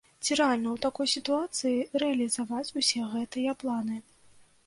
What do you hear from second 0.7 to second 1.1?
такой